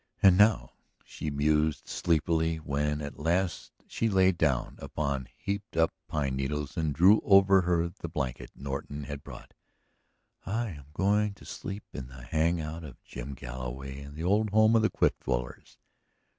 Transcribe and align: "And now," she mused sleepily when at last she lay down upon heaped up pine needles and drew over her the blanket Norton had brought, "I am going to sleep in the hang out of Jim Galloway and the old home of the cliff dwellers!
"And 0.23 0.35
now," 0.35 0.71
she 1.05 1.29
mused 1.29 1.87
sleepily 1.87 2.55
when 2.57 3.03
at 3.03 3.19
last 3.19 3.71
she 3.85 4.09
lay 4.09 4.31
down 4.31 4.77
upon 4.79 5.27
heaped 5.37 5.77
up 5.77 5.93
pine 6.07 6.35
needles 6.37 6.75
and 6.75 6.91
drew 6.91 7.21
over 7.23 7.61
her 7.61 7.87
the 7.87 8.09
blanket 8.09 8.49
Norton 8.55 9.03
had 9.03 9.23
brought, 9.23 9.53
"I 10.43 10.69
am 10.71 10.85
going 10.91 11.35
to 11.35 11.45
sleep 11.45 11.83
in 11.93 12.07
the 12.07 12.23
hang 12.23 12.59
out 12.59 12.83
of 12.83 12.99
Jim 13.03 13.35
Galloway 13.35 14.01
and 14.01 14.15
the 14.15 14.23
old 14.23 14.49
home 14.49 14.75
of 14.75 14.81
the 14.81 14.89
cliff 14.89 15.13
dwellers! 15.19 15.77